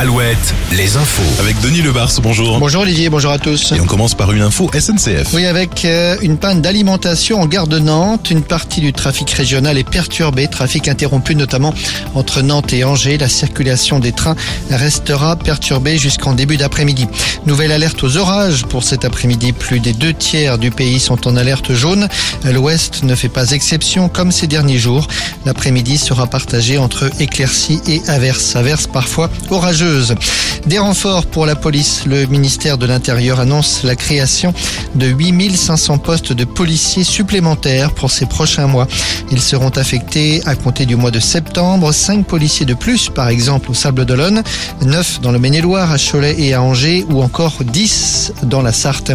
7, 0.00 0.54
les 0.78 0.96
infos. 0.96 1.42
Avec 1.42 1.60
Denis 1.60 1.82
Lebars, 1.82 2.10
bonjour. 2.22 2.58
Bonjour 2.58 2.82
Olivier, 2.82 3.10
bonjour 3.10 3.32
à 3.32 3.38
tous. 3.38 3.72
Et 3.72 3.80
on 3.80 3.84
commence 3.84 4.14
par 4.14 4.32
une 4.32 4.40
info 4.40 4.70
SNCF. 4.72 5.34
Oui, 5.34 5.44
avec 5.44 5.84
euh, 5.84 6.16
une 6.22 6.38
panne 6.38 6.62
d'alimentation 6.62 7.42
en 7.42 7.44
gare 7.44 7.66
de 7.66 7.78
Nantes, 7.78 8.30
une 8.30 8.40
partie 8.40 8.80
du 8.80 8.94
trafic 8.94 9.30
régional 9.30 9.76
est 9.76 9.88
perturbée, 9.88 10.48
trafic 10.48 10.88
interrompu 10.88 11.34
notamment 11.34 11.74
entre 12.14 12.40
Nantes 12.40 12.72
et 12.72 12.82
Angers. 12.82 13.18
La 13.18 13.28
circulation 13.28 13.98
des 13.98 14.12
trains 14.12 14.36
restera 14.70 15.36
perturbée 15.36 15.98
jusqu'en 15.98 16.32
début 16.32 16.56
d'après-midi. 16.56 17.06
Nouvelle 17.44 17.70
alerte 17.70 18.02
aux 18.02 18.16
orages 18.16 18.64
pour 18.64 18.84
cet 18.84 19.04
après-midi. 19.04 19.52
Plus 19.52 19.80
des 19.80 19.92
deux 19.92 20.14
tiers 20.14 20.56
du 20.56 20.70
pays 20.70 20.98
sont 20.98 21.28
en 21.28 21.36
alerte 21.36 21.74
jaune. 21.74 22.08
L'ouest 22.44 23.02
ne 23.02 23.14
fait 23.14 23.28
pas 23.28 23.50
exception 23.50 24.08
comme 24.08 24.32
ces 24.32 24.46
derniers 24.46 24.78
jours. 24.78 25.08
L'après-midi 25.44 25.98
sera 25.98 26.26
partagé 26.26 26.78
entre 26.78 27.10
éclaircies 27.20 27.82
et 27.86 28.00
averses. 28.08 28.56
Averses 28.56 28.86
parfois 28.86 29.28
orageuses. 29.50 29.89
religieuse. 29.90 30.49
Des 30.66 30.78
renforts 30.78 31.26
pour 31.26 31.46
la 31.46 31.56
police. 31.56 32.04
Le 32.06 32.26
ministère 32.26 32.76
de 32.76 32.86
l'Intérieur 32.86 33.40
annonce 33.40 33.82
la 33.82 33.96
création 33.96 34.52
de 34.94 35.06
8500 35.06 35.98
postes 35.98 36.32
de 36.32 36.44
policiers 36.44 37.02
supplémentaires 37.02 37.92
pour 37.92 38.10
ces 38.10 38.26
prochains 38.26 38.66
mois. 38.66 38.86
Ils 39.32 39.40
seront 39.40 39.70
affectés 39.70 40.42
à 40.44 40.54
compter 40.54 40.86
du 40.86 40.96
mois 40.96 41.10
de 41.10 41.18
septembre. 41.18 41.92
5 41.92 42.26
policiers 42.26 42.66
de 42.66 42.74
plus, 42.74 43.08
par 43.08 43.28
exemple, 43.28 43.70
au 43.70 43.74
Sable 43.74 44.04
d'Olonne, 44.04 44.42
9 44.82 45.20
dans 45.22 45.32
le 45.32 45.38
Maine-et-Loire, 45.38 45.90
à 45.92 45.98
Cholet 45.98 46.36
et 46.38 46.54
à 46.54 46.62
Angers, 46.62 47.06
ou 47.08 47.22
encore 47.22 47.64
10 47.64 48.32
dans 48.42 48.62
la 48.62 48.72
Sarthe. 48.72 49.12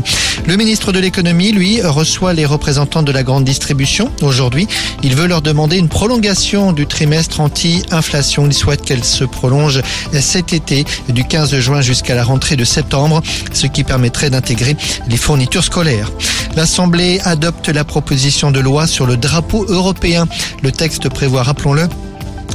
Le 0.48 0.56
ministre 0.58 0.92
de 0.92 1.00
l'économie, 1.00 1.52
lui, 1.52 1.82
reçoit 1.82 2.34
les 2.34 2.46
représentants 2.46 3.04
de 3.04 3.12
la 3.12 3.24
grande 3.24 3.46
distribution 3.46 4.12
aujourd'hui. 4.22 4.68
Il 5.04 5.16
veut 5.16 5.28
leur 5.28 5.42
demander 5.42 5.78
une 5.78 5.90
prolongation 5.90 6.74
du 6.74 6.88
trimestre 6.88 7.40
anti-inflation. 7.40 8.46
Il 8.48 8.54
souhaite 8.54 8.82
qu'elle 8.82 9.04
se 9.04 9.24
prolonge 9.24 9.82
cet 10.20 10.54
été 10.54 10.86
du 11.10 11.24
15 11.36 11.60
juin 11.60 11.82
jusqu'à 11.82 12.16
la 12.16 12.24
rentrée 12.24 12.56
de 12.56 12.64
septembre, 12.64 13.22
ce 13.52 13.68
qui 13.68 13.84
permettrait 13.84 14.30
d'intégrer 14.30 14.78
les 15.10 15.18
fournitures 15.18 15.66
scolaires. 15.66 16.10
L'Assemblée 16.56 17.20
adopte 17.26 17.68
la 17.68 17.84
proposition 17.84 18.52
de 18.52 18.62
loi 18.62 18.88
sur 18.88 19.06
le 19.06 19.18
drapeau 19.18 19.66
européen. 19.68 20.30
Le 20.64 20.72
texte 20.72 21.10
prévoit, 21.10 21.44
rappelons-le, 21.44 21.90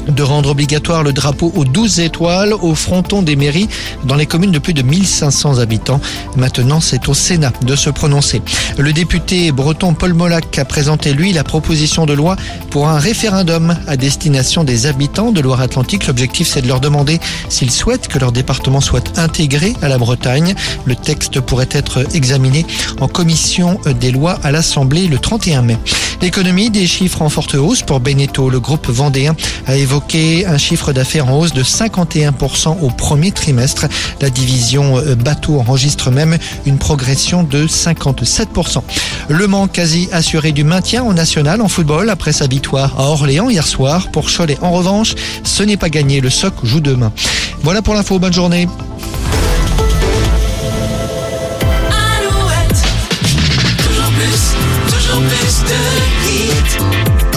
de 0.08 0.22
rendre 0.22 0.50
obligatoire 0.50 1.02
le 1.02 1.12
drapeau 1.12 1.52
aux 1.54 1.64
12 1.64 2.00
étoiles 2.00 2.52
au 2.54 2.74
fronton 2.74 3.22
des 3.22 3.36
mairies 3.36 3.68
dans 4.04 4.14
les 4.14 4.26
communes 4.26 4.50
de 4.50 4.58
plus 4.58 4.74
de 4.74 4.82
1500 4.82 5.58
habitants. 5.58 6.00
Maintenant, 6.36 6.80
c'est 6.80 7.08
au 7.08 7.14
Sénat 7.14 7.52
de 7.62 7.76
se 7.76 7.90
prononcer. 7.90 8.42
Le 8.78 8.92
député 8.92 9.52
breton 9.52 9.94
Paul 9.94 10.14
Molac 10.14 10.58
a 10.58 10.64
présenté, 10.64 11.12
lui, 11.12 11.32
la 11.32 11.44
proposition 11.44 12.06
de 12.06 12.12
loi 12.12 12.36
pour 12.70 12.88
un 12.88 12.98
référendum 12.98 13.76
à 13.86 13.96
destination 13.96 14.64
des 14.64 14.86
habitants 14.86 15.32
de 15.32 15.40
Loire-Atlantique. 15.40 16.06
L'objectif, 16.06 16.48
c'est 16.48 16.62
de 16.62 16.68
leur 16.68 16.80
demander 16.80 17.20
s'ils 17.48 17.70
souhaitent 17.70 18.08
que 18.08 18.18
leur 18.18 18.32
département 18.32 18.80
soit 18.80 19.18
intégré 19.18 19.74
à 19.82 19.88
la 19.88 19.98
Bretagne. 19.98 20.54
Le 20.84 20.96
texte 20.96 21.40
pourrait 21.40 21.68
être 21.72 22.04
examiné 22.14 22.66
en 23.00 23.08
commission 23.08 23.78
des 24.00 24.10
lois 24.10 24.38
à 24.42 24.50
l'Assemblée 24.50 25.08
le 25.08 25.18
31 25.18 25.62
mai. 25.62 25.78
L'économie 26.20 26.68
des 26.68 26.86
chiffres 26.86 27.22
en 27.22 27.30
forte 27.30 27.54
hausse 27.54 27.82
pour 27.82 27.98
Beneteau. 28.00 28.50
Le 28.50 28.60
groupe 28.60 28.88
vendéen 28.88 29.34
a 29.66 29.76
évoqué 29.76 30.44
un 30.46 30.58
chiffre 30.58 30.92
d'affaires 30.92 31.28
en 31.28 31.38
hausse 31.38 31.54
de 31.54 31.62
51% 31.62 32.80
au 32.82 32.90
premier 32.90 33.32
trimestre. 33.32 33.86
La 34.20 34.28
division 34.28 34.98
euh, 34.98 35.14
bateau 35.14 35.58
enregistre 35.58 36.10
même 36.10 36.36
une 36.66 36.76
progression 36.76 37.42
de 37.42 37.66
57%. 37.66 38.82
Le 39.28 39.46
Mans 39.46 39.66
quasi 39.66 40.08
assuré 40.12 40.52
du 40.52 40.62
maintien 40.62 41.02
en 41.02 41.14
national 41.14 41.62
en 41.62 41.68
football 41.68 42.10
après 42.10 42.32
sa 42.32 42.46
victoire 42.46 42.98
à 42.98 43.04
Orléans 43.04 43.48
hier 43.48 43.66
soir. 43.66 44.10
Pour 44.10 44.30
Cholet 44.30 44.58
en 44.60 44.72
revanche, 44.72 45.14
ce 45.44 45.62
n'est 45.62 45.78
pas 45.78 45.88
gagné. 45.88 46.20
Le 46.20 46.28
SOC 46.28 46.52
joue 46.64 46.80
demain. 46.80 47.12
Voilà 47.62 47.80
pour 47.80 47.94
l'info. 47.94 48.18
Bonne 48.18 48.32
journée. 48.32 48.68
Toujours 53.82 54.10
plus, 54.12 54.54
toujours 54.90 55.22
plus 55.22 55.64
de... 55.64 56.09
Beat. 56.30 57.29